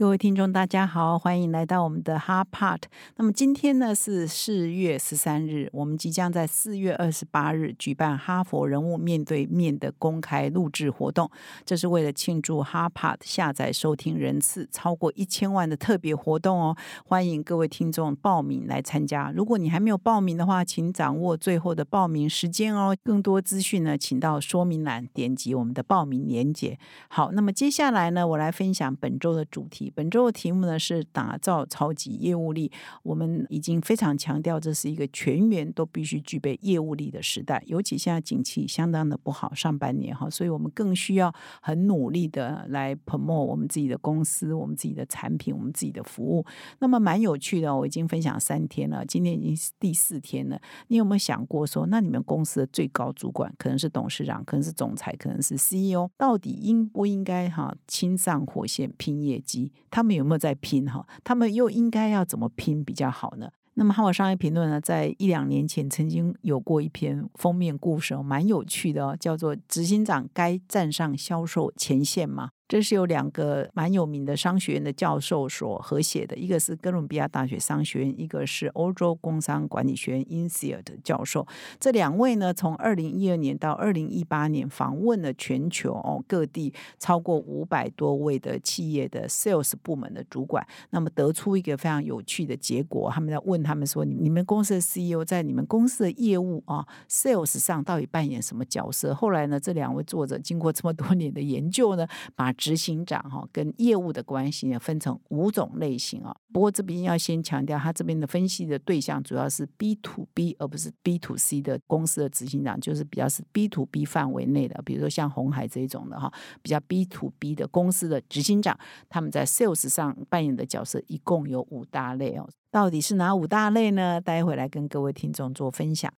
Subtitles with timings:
[0.00, 2.84] 各位听众，大家好，欢迎来到我们的哈 Part。
[3.16, 11.30] 那么今天呢是四月十三日，我们即将在四月二十八日举办哈佛人物面对面的公开录制活动。
[11.66, 16.74] 这是为了庆祝哈 Part 下载收听人次超过一千万的特别活动哦。
[17.04, 19.30] 欢迎各位听众报名来参加。
[19.36, 22.96] 如果你还没有报名的话，请掌握最后的报名时间哦。
[23.04, 26.78] 更多资讯呢，请到说明栏点击我们的报名链接。
[27.08, 29.89] 好，那么接下来呢，我来分享本周的主题。
[29.94, 32.70] 本周的题目呢是打造超级业务力。
[33.02, 37.62] 我们已经非常强调，这是一个全员都必须具备业务力的时代。
[37.66, 46.44] 尤其现在景气相当的不好，上半年哈，所以我们更需要很努力的来 promote 我们自己的公司、我们自己的产品、我们自己的服务。
[46.78, 50.60] 那么蛮有趣的，我已经分享三天了，今天已经是第四天了。
[50.88, 59.69] 你有没有想过说，那你们公司的最高主管可能是董事长，可能是总裁，可能是 CEO，到底应不应该哈亲上火线拼业绩？
[59.90, 61.06] 他们有没有在拼哈？
[61.24, 63.50] 他们又应该要怎么拼比较好呢？
[63.74, 81.44] 那么《哈佛商业评论》呢，在一两年前曾经有过一篇封面故事，蛮有趣的哦，叫做“执行长该站上销售前线吗？”这是由两个蛮有名的商学院的教授所合写的，一个是哥伦比亚大学商学院，一个是欧洲工商管理学院 INSEAD 教授。
[81.80, 93.10] 这两位呢，从二零一二年到二零一八年访问了全球哦各地超过五百多位的企业的 sales 部门的主管，那么得出一个非常有趣的结果。
[93.12, 102.06] 他们在问他们说：“你你们公司的 CEO 在你们公司的业务啊 sales 上到底扮演什么角色？”后来呢，这两位作者经过这么多年的研究呢，
[102.36, 106.36] 把执行长哈跟业务的关系呢分成五种类型啊。
[106.52, 116.30] 不过这边要先强调，他这边的分析的对象主要是 B to B 而不是 B to C 的公司的执行长，就是比较是 B to B 范围内的，比如说像红海这一种的哈，
[116.60, 122.46] 比较 B to B 的公司的执行长，他们在 sales 上扮演的角色一共有五大类哦。
[122.70, 124.20] 到底是哪五大类呢？
[124.20, 126.12] 待会来跟各位听众做分享。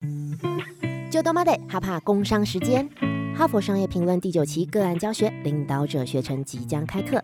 [1.11, 2.89] 就多妈的哈帕工商时间，
[3.35, 7.23] 哈佛商业评论第九期个案教学领导者学程即将开课。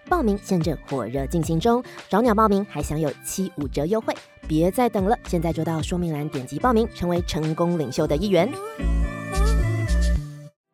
[0.11, 4.13] 报名现正火热进行中，找鸟报名还享有七五折优惠。
[4.45, 8.51] 别再等了，现在就到说明栏点击报名，成为成功领袖的一员。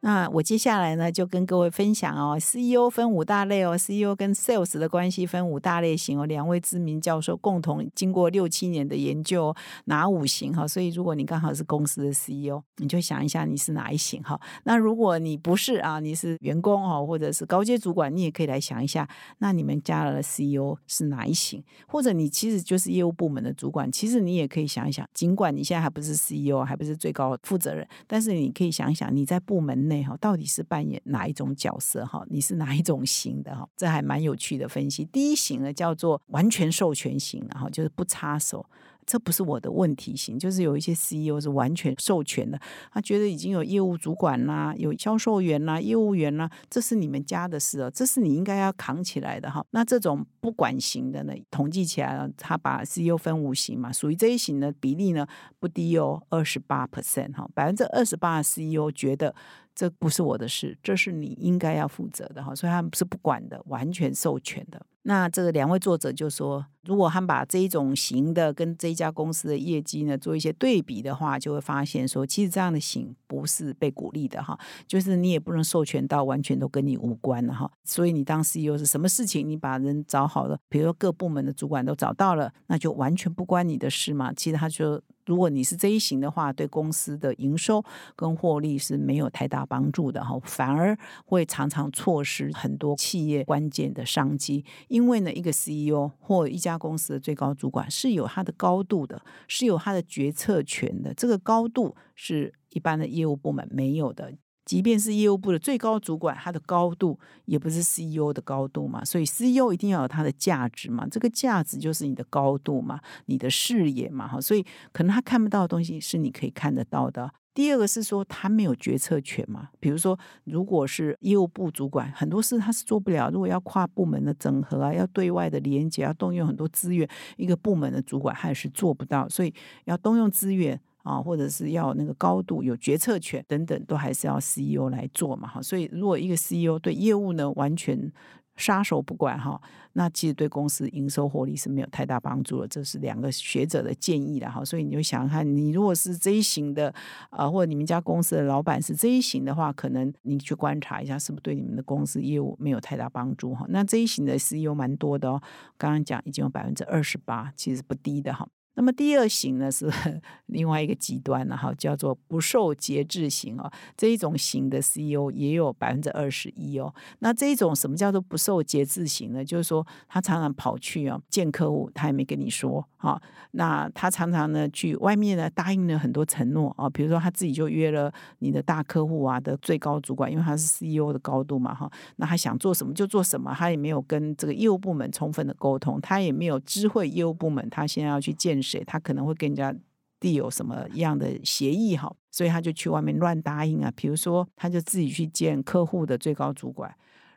[0.07, 6.25] 那我接下来呢，就跟各位分享哦，CEO 分五大类哦，CEO 跟 Sales 的关系分五大类型哦。
[6.25, 9.53] 两位知名教授共同经过六七年的研究，
[9.84, 10.66] 哪五型哈？
[10.66, 14.40] 所以如果你刚好是公司的 CEO，你就想一下你是哪一型哈。
[14.63, 19.06] 那如果你不是啊，你是员工哈，或者是高阶主管，你也可以来想一下，
[19.39, 21.62] 那你们家的 CEO 是哪一型？
[21.85, 29.97] 或者你其实就是业务部门的主管，其实你也可以想一想，尽管你现在还不是 CEO，还不是最高负责人，但是你可以想一想，你在部门内。
[30.19, 32.06] 到底是扮演哪一种角色？
[32.06, 33.56] 哈，你是哪一种型的？
[33.56, 35.06] 哈，这还蛮有趣的分析。
[35.06, 38.66] 第一型呢，叫做完全授权型，然后就是不插手。
[39.06, 42.59] 这不是我的问题型，就是有一些 CEO 是完全授权的，
[42.91, 49.66] 他觉得已经有业务主管啦，有销售员啦，业务员啦，这是你们家的事哦，这是你应该要扛起来的哈。
[49.72, 55.25] 那这种不管型的呢，统计起来了，他把 CEO 分五型嘛，属于这一型的比例呢
[55.57, 59.34] 不低哦，二十八 percent 哈，百分之二十八的 CEO 觉得。
[59.78, 64.84] 这不是我的事，这是你应该要负责的哈，所以他们是不管的，完全授权的。
[65.04, 74.57] 那这个两位作者就说，如果他们把这一种型的跟这一家公司的业绩呢做一些对比的话，就会发现说，其实这样的型不是被鼓励的哈，
[74.88, 77.72] 就是你也不能授权到完全都跟你无关了哈。
[77.84, 84.34] 所以你当 CEO 是什么事情，你把人找好了，比如说各部门的主管都找到了，那就完全不关你的事嘛。
[84.34, 85.00] 其实他就。
[85.27, 87.83] 如果你是这一型的话，对公司的营收
[88.15, 94.63] 跟获利是没有太大帮助的哈，反而会常常错失很多企业关键的商机。
[94.88, 104.33] 因为呢，一个 CEO 或一家公司的最高主管是有他的高度的，是有他的决策权的，这个高度是一般的业务部门没有的。
[104.68, 117.31] 即便是业务部的最高主管，他的高度也不是 CEO 的高度嘛，所以 CEO 一定要有他的价值嘛，这个价值就是你的高度嘛，你的视野嘛，哈，所以可能他看不到的东西是你可以看得到的。
[117.54, 129.54] 第二个是说他没有决策权嘛，比如说如果是业务部主管，很多事他是做不了，如果要跨部门的整合啊，要对外的连接，要动用很多资源，一个部门的主管他也是做不到，所以
[129.86, 130.78] 要动用资源。
[131.07, 135.62] 啊，或者是要那个高度有决策权等等，都还是要 CEO 来做嘛，哈。
[135.62, 138.12] 所以如果一个 CEO 对业务呢完全
[138.57, 139.62] 撒手不管哈，
[139.94, 142.68] 那其实对公司营收获利是没有太大帮助的。
[142.68, 144.65] 这是两个学者的建议的哈。
[144.65, 146.92] 所以你就想想看，你如果是这一型的
[147.30, 153.63] 啊，或者你们家公司的老板是这一型的话，可能你去观察一下，是不是对你们的公司业务没有太大帮助哈？
[153.69, 155.39] 那这一型的 CEO 蛮多的哦，
[155.77, 158.48] 刚刚讲已经有百分之二十八，其实不低的哈。
[158.79, 159.91] 那么第二型呢是
[160.45, 163.69] 另外一个极端了哈，叫做不受节制型哦。
[163.97, 166.94] 这一种型的 CEO 也有百分之二十一哦。
[167.19, 169.44] 那这一种什么叫做不受节制型呢？
[169.44, 173.19] 就是说他常常跑去啊见客户，他也没跟你说哈。
[173.53, 181.91] 那他常常呢去外面呢答应了很多承诺啊，比如说他自己就约了你的大客户啊的最高主管，因为他是 CEO 的高度嘛哈。
[182.18, 188.62] 那他想做什么就做什么，他也没有跟这个业务部门充分的沟通，他也没有知会业务部门他现在要去见。
[188.68, 189.74] 谁他可能会跟人家
[190.19, 193.92] 递有什么样的协议哈，所以他就去外面乱答应啊。
[193.96, 196.94] 比如说，他就自己去见客户的最高主管，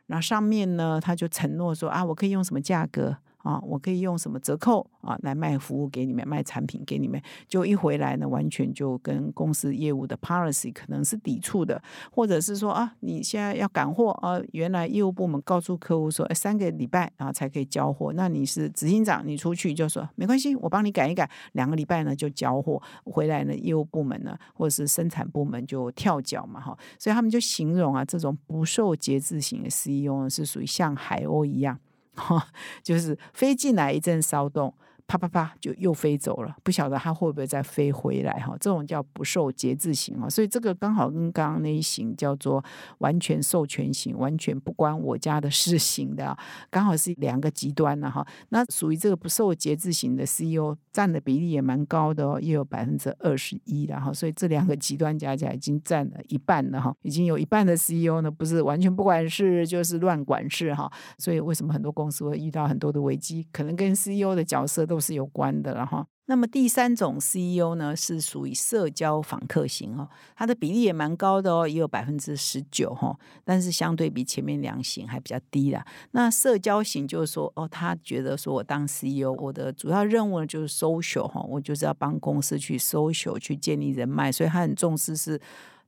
[0.07, 3.17] 然后上面呢，他就承诺说啊，我可以用什么价格。
[3.43, 31.79] 啊，我可以用什么折扣啊来卖服务给你们，卖产品给你们，就一回来呢，完全就跟公司业务的 policy 可能是抵触的，或者是说啊，你现在要赶货啊，原来业务部门告诉客户说，哎，三个礼拜啊才可以交货，那你是执行长，你出去就说没关系，我帮你改一改，两个礼拜呢就交货，回来呢业务部门呢或者是生产部门就跳脚嘛哈，所以他们就形容啊，这种不受节制型的 CEO 呢是属于像海鸥一样。
[32.21, 32.47] 哈，
[32.83, 34.73] 就是飞进来一阵骚动。
[35.11, 38.55] 啪啪啪，就又飞走了，不晓得它会不会再飞回来哈？
[38.61, 42.63] 这种叫不受节制型啊，所以这个刚好跟刚刚那一型叫做
[42.99, 46.37] 完全授权型，完全不关我家的事型的，
[46.69, 48.25] 刚好是两个极端了哈。
[48.49, 54.13] 那属于这个不受节制型的 CEO 占的比例也蛮高的哦，也有百分之二十一了哈。
[54.13, 60.89] 所以这两个极端加起来已经占了一半了哈，已经有一半的 CEO 呢不是完全不管事，就是乱管事哈。
[61.17, 65.00] 所以为什么很多公司会遇到很多的危机，可能跟 CEO 的角色都。
[65.01, 66.05] 是有关的了哈。
[66.27, 73.13] 那么第三种 CEO 呢，是属于社交访客型哈，它的比例也蛮高的哦，也有百分之十九哈，
[73.43, 75.85] 但是相对比前面两型还比较低啦。
[76.11, 85.41] 那社交型就是说，哦，他觉得说我当 CEO，我的主要任务呢就是 social 哈，我就是要帮公司去 social 去建立人脉，所以他很重视是。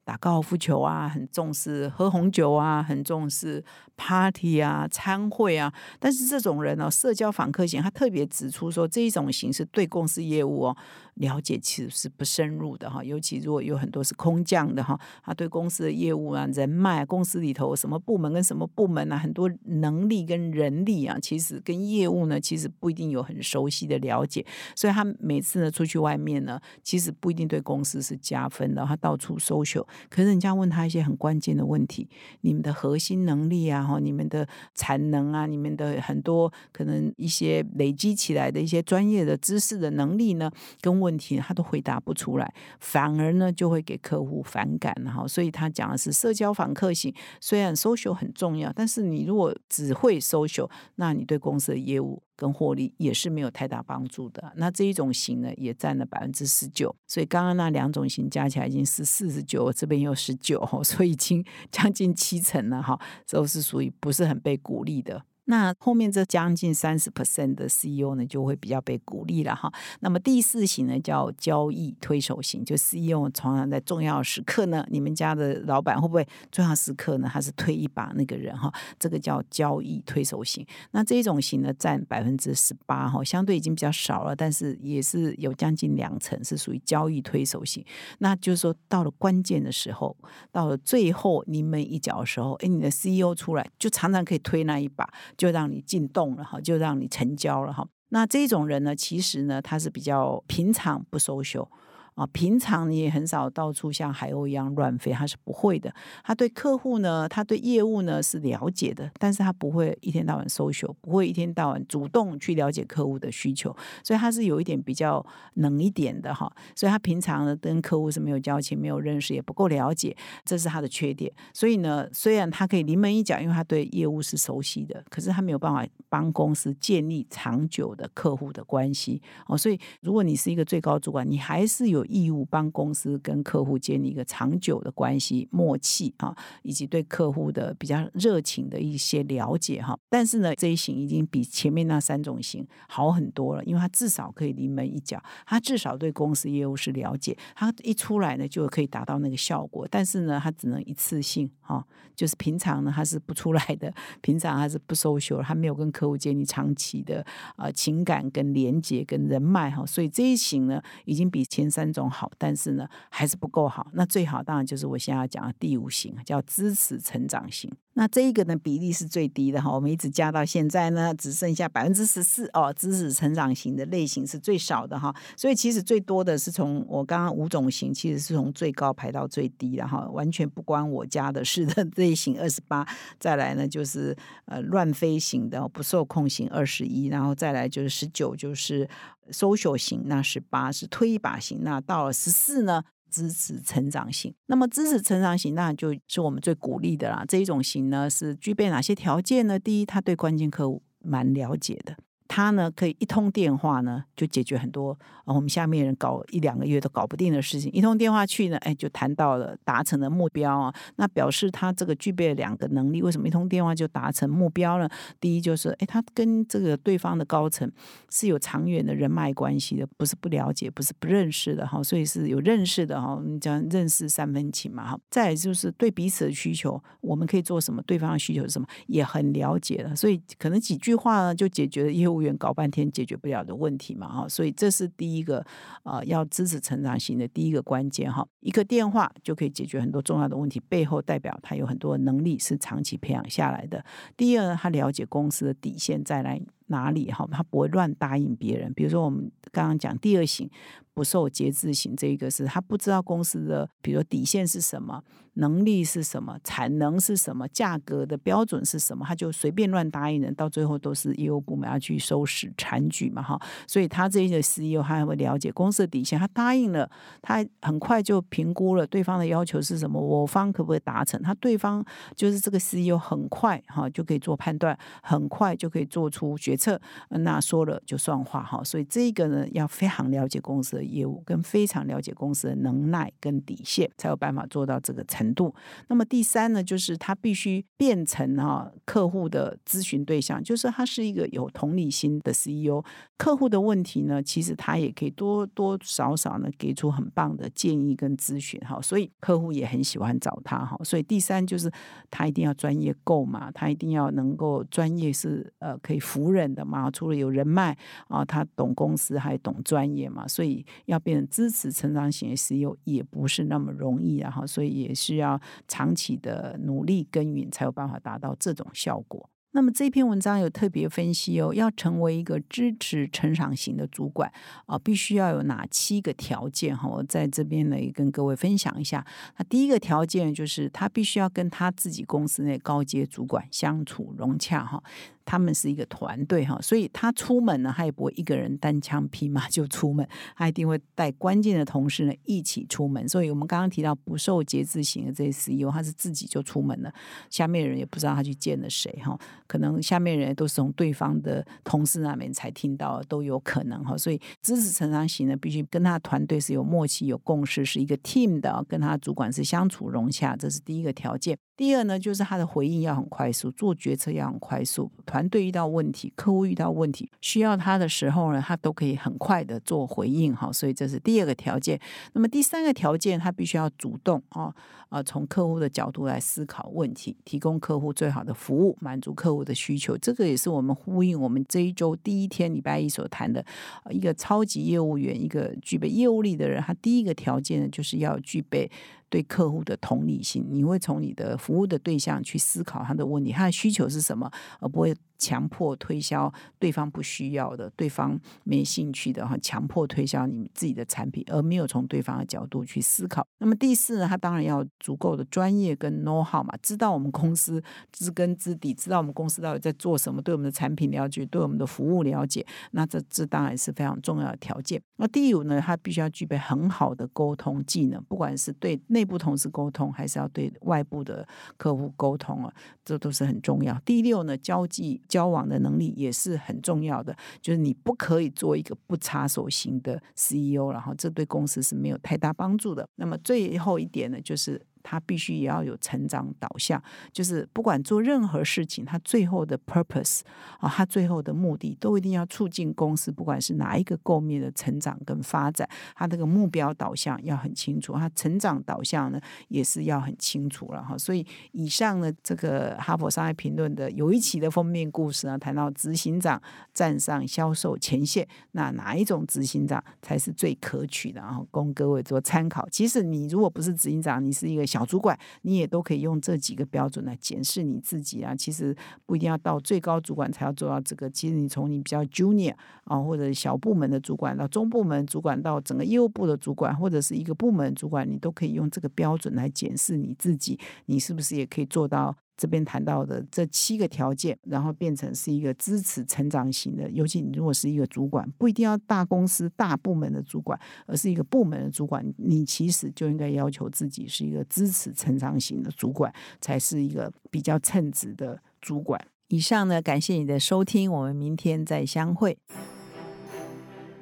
[0.05, 3.63] 打高尔夫球啊，很重视喝红酒啊，很重视
[3.95, 5.73] party 啊、餐会啊。
[5.99, 10.77] 但是这种人呢，社交访客型，他特别指出说，这一种形式对公司业务哦
[11.15, 13.03] 了解其实是不深入的哈。
[13.03, 24.45] 尤其如果有很多是空降的哈，他对公司的业务啊、人脉、公司里头什么部门跟什么部门啊，很多能力跟人力啊，其实跟业务呢，其实不一定有很熟悉的了解。
[24.75, 28.85] 所以他每次呢出去外面呢，其实不一定对公司是加分的。
[28.85, 29.85] 他到处搜秀。
[30.09, 32.09] 可是人家问他一些很关键的问题，
[32.41, 40.51] 你们的核心能力啊，哈，你们的产能啊，你们的很多可能一些累积起来的一些专业的知识的能力呢，
[40.81, 45.27] 跟问题他都回答不出来，反而呢就会给客户反感哈。
[45.27, 52.23] 所以他讲的是社交访客型，虽然 social 很重要，但是你如果只会 social，那你对公司的业务。
[52.35, 54.51] 跟获利也是没有太大帮助的。
[54.55, 56.93] 那这一种型呢，也占了百分之十九。
[57.05, 65.23] 所以刚刚那两种型加起来已经是四十九，这边又十九，所以已经将近七成了哈，都是属于不是很被鼓励的。
[65.45, 69.71] 那后面这将近三十 percent 的 CEO 呢，就会比较被鼓励了哈。
[69.99, 78.71] 那么第四型呢，叫交易推手型，就 CEO 常常在重要时刻呢，你们家的老板会不会重要时刻呢，他是推一把那个人哈？
[78.97, 80.65] 这个叫交易推手型。
[80.91, 87.83] 那这种型呢，占百分之十八哈，相对已经比较少了，但是也是有将近两成是属于交易推手型。
[88.19, 90.15] 那就是说，到了关键的时候，
[90.51, 95.07] 到了最后临门一脚的时候，哎，你的 CEO 出来，就常常可以推那一把。
[95.37, 97.87] 就让你进洞了哈，就让你成交了哈。
[98.09, 101.67] 那这种人呢，其实呢，他是比较平常不收修
[102.15, 105.93] 啊，平常你也很少到处像海鸥一样乱飞，他是不会的。
[106.23, 116.51] 他对客户呢，他对业务呢是了解的，但是他不会一天到晚 social，不会一天到晚主动去了解客户的需求，所以他是有一点比较冷一点的哈。
[116.75, 120.15] 所以他平常呢跟客户是没有交情、没有认识，也不够了解，
[120.45, 121.31] 这是他的缺点。
[121.53, 129.57] 所以呢，虽然他可以临门一脚，因为他对业务是熟悉的，可是他没有办法帮公司建立长久的客户的关系哦。
[129.57, 139.97] 所以如果你是一个最高主管，你还是有义务帮公司跟客户建立一个长久的关系、默契啊，以及对客户的比较热情的一些了解哈。
[140.09, 149.87] 但是呢，这一型已经比前面那三种型好很多了，因为他至少可以临门一脚，他至少对公司业务是了解，他一出来呢就可以达到那个效果。
[149.89, 157.25] 但是呢，他只能一次性哈，就是平常呢他是不出来的， 平常他是不收修，他没有跟客户建立长期的
[157.57, 163.87] 呃情感跟连接跟人脉哈，所以这一型呢已经比前三种好，但是呢还是不够好。
[163.93, 167.71] 那最好当然就是我现在要讲的第五型，叫支持成长型。
[167.95, 172.73] 那这一个呢比例是最低的哈，我们一直加到现在呢，只剩下百分之十四哦。
[172.73, 182.85] 支持成长型的类型是最少的哈，所以其实最多的是从我刚刚五种型，其实是从最高排到最低的哈，完全不关我家的事的类型二十八。
[183.19, 188.89] 再来呢就是呃乱飞型的不受控型二十一，然后再来就是十九就是
[189.31, 192.83] social 型，那十八是推一把型，那到了十四呢？
[193.13, 197.23] 支持成长型，那么支持成长型，那就是我们最鼓励的啦。
[197.27, 199.59] 这一种型呢，是具备哪些条件呢？
[199.59, 201.95] 第一，他对关键客户蛮了解的。
[202.35, 207.71] 他呢，可以一通电话呢，就解决很多啊我们下面人搞一两个月都搞不定的事情。
[207.71, 210.73] 一通电话去呢，哎，就谈到了达成的目标啊。
[210.95, 213.03] 那表示他这个具备了两个能力。
[213.03, 214.89] 为什么一通电话就达成目标呢？
[215.19, 217.71] 第一就是，哎，他跟这个对方的高层
[218.09, 223.21] 是有长远的人脉关系的，不是不了解，不是不认识的哈，所以是有认识的哈。
[223.23, 224.99] 你讲认识三分情嘛哈。
[225.11, 232.22] 再就是对彼此的需求，我们可以做什么，对方的需求是什么，也很了解的，所以可能几句话呢，就解决了业务。
[232.37, 235.45] 搞半天解决不了的问题嘛，哈，所以这是第一个
[235.83, 243.83] 呃要支持成长型的第一个关键哈，一个电话就可以解决很多重要的问题，背后代表他有很多能力是长期培养下来的。
[244.15, 248.73] 第二，他了解公司的底线在来哪里哈，他不会乱答应别人。
[248.73, 250.49] 比如说我们刚刚讲第二型
[250.93, 255.03] 不受节制型，这一个是他不知道公司的比如说底线是什么。
[255.35, 256.37] 能力是什么？
[256.43, 257.47] 产能是什么？
[257.47, 259.03] 价格的标准是什么？
[259.03, 263.41] 他就随便乱答应人，到最后都是业务部门要去收拾残局嘛，哈。
[263.67, 266.87] 所以他这些 CEO 他还会了解公司的底线，他答应了，
[267.19, 271.19] 他很快就评估了对方的要求是什么，我方可不可以达成？
[271.23, 271.83] 他对方
[272.15, 276.79] 就是这个 CEO 很快哈就可以做判断，很快就可以做出决策。
[277.09, 278.63] 那说了就算话哈。
[278.63, 285.03] 所以这个呢，要非常了解公司业务，跟非常了解公司的能耐跟底线，才有办法做到这个。
[285.13, 285.53] 程度，
[285.89, 292.83] 那么第三呢，就是他必须变成哈客户的咨询对象，就是他是一个有同理心的 CEO。
[293.17, 300.77] 客户的问题呢，其实他也可以多多少少呢给出很棒的建议跟咨询哈，所以客户也很喜欢找他哈。
[300.83, 301.71] 所以第三就是
[302.09, 315.13] 他一定要专业够嘛，他一定要能够专业是呃可以服人的嘛，除了有人脉啊，他懂公司还懂专业嘛，所以要变成支持成长型的 CEO 也不是那么容易啊哈，所以也是。
[315.13, 319.29] 要长期的努力耕耘，才有办法达到这种效果。
[319.51, 324.31] 那么这篇文章有特别分析哦，要成为一个支持成长型的主管
[324.65, 326.89] 啊，必须要有哪七个条件哈？
[326.89, 329.05] 我在这边呢也跟各位分享一下。
[329.37, 334.83] 那第一个条件就是他必须要跟他自己公司内高阶主管相处融洽哈。
[335.25, 343.07] 他们是一个团队哈，所以他出门呢，他也不会一个人单枪匹马就出门，他一定会带关键的同事呢一起出门。
[343.07, 346.93] 所以我们刚刚提到不受节制型的这些 CEO，他是自己就出门了，
[347.29, 353.97] 下面人也不知道他去见了谁哈，可能下面人都是从对方的同事那边才听到，都有可能哈。
[353.97, 361.37] 所以支持成长型呢，必须跟他团队是有默契、有共识，是一个 team 的，跟他主管是相处融洽，这是第一个条件。
[361.55, 364.91] 第二呢，就是他的回应要很快速，做决策要很快速。
[365.13, 370.51] 团队遇到问题，客户遇到问题，需要他的时候呢，他都可以很快的做回应哈。
[370.51, 371.79] 所以这是第二个条件。
[372.13, 374.51] 那么第三个条件，他必须要主动啊
[374.89, 379.95] 啊，从客户的角度来思考问题，提供客户最好的服务，满足客户的需求。
[379.95, 383.45] 这个也是我们呼应我们这一周第一天礼拜一所谈的
[383.91, 388.67] 一个超级业务员，一个具备业务力的人，他第一个条件呢，就是要具备。
[389.13, 394.91] 对客户的同理心，你会从你的服务的对象去思考他的问题，他的需求是什么，而不会。
[395.23, 403.25] 强迫推销对方不需要的、对方没兴趣的哈，强迫推销你自己的产品，而没有从对方的角度去思考。
[403.37, 407.63] 那么第四呢，他当然要足够的专业跟 know how 嘛，知道我们公司
[407.93, 414.81] 知根知底，知道我们公司到底在做什么，对我们的产品了解，对我们的服务了解，那这这当然是非常重要的条件。
[414.97, 421.25] 那第五呢，他必须要具备很好的沟通技能，不管是对内部同事沟通，还是要对外部的
[421.57, 422.53] 客户沟通啊，
[422.83, 423.79] 这都是很重要。
[423.85, 432.87] 第六呢，交际交往的能力也是很重要的，就是你不可以做一个不插手型的 CEO，然后这对公司是没有太大帮助的。
[432.95, 434.59] 那么最后一点呢，就是。
[434.83, 440.19] 他必须也要有成长导向，就是不管做任何事情，他最后的 purpose
[440.59, 450.97] 啊，他最后的目的都一定要促进公司，不管是哪一个构面的成长跟发展，他这个目标导向要很清楚，他成长导向呢也是要很清楚了哈。
[450.97, 456.41] 所以以上呢，这个哈佛商业评论的有一期的封面故事呢，谈到执行长
[456.73, 461.21] 站上销售前线，那哪一种执行长才是最可取的？
[461.21, 462.67] 啊供各位做参考。
[462.69, 464.65] 其实你如果不是执行长，你是一个。
[464.73, 468.35] 小主管，你也都可以用这几个标准来检视你自己啊。
[468.35, 468.75] 其实
[469.05, 471.07] 不一定要到最高主管才要做到这个。
[471.11, 482.15] 其实你从你比较 junior 啊，或者小部门的主管到中部门主管，到整个业务部的主管，或者是一个部门主管，你都可以用这个标准来检视你自己，你是不是也可以做到。
[482.35, 486.89] 这边谈到的这七个条件，然后变成是一个支持成长型的。
[486.91, 498.99] 尤其你如果是一个主管，不一定要大公司大部门的主管，而是一个部门的主管，你其实就应该要求自己是一个支持成长型的主管，才是一个比较称职的主管。
[499.29, 502.37] 以上呢，感谢你的收听，我们明天再相会。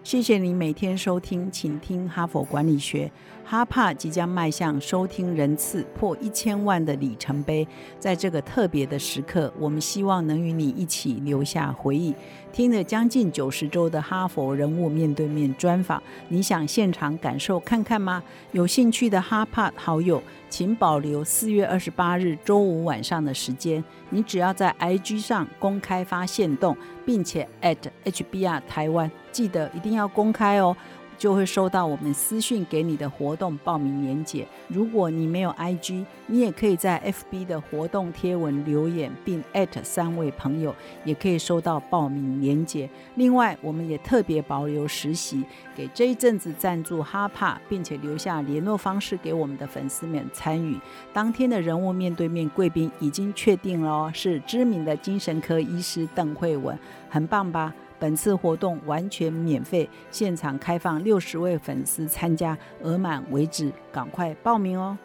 [0.03, 3.11] 谢谢你每天收听，请听哈佛管理学。
[3.51, 7.67] 哈帕即将迈向收听人次破一千万的里程碑，
[7.99, 12.15] 在这个特别的时刻，我们希望能与你一起留下回忆。
[12.53, 18.23] 听了将近九十周的哈佛人物面对面专访，你想现场感受看看吗？
[18.53, 23.83] 有兴趣的哈帕好友，请保留四月二十八日周五晚上的时间。
[24.11, 30.75] 你只要在 IG 上公开发现动，并且 at HBR 台湾，记得一定要公开哦。
[31.21, 34.43] 就会收到我们私讯给你的活动报名链接。
[34.67, 39.43] 如果你没有 IG，你也可以在 FB 的活动贴文留言，并
[39.83, 40.75] 三位朋友，
[41.05, 42.89] 也可以收到报名链接。
[43.13, 50.75] 另外，我们也特别保留实习，给这一阵子赞助哈帕，并且留下联络方式给我们的粉丝们参与。
[51.13, 56.75] 当天的人物面对面贵宾已经确定了，是知名的精神科医师邓慧文，
[57.11, 57.71] 很棒吧？
[58.01, 64.97] 本次活动完全免费，现场开放六十位粉丝参加，额满为止，赶快报名哦！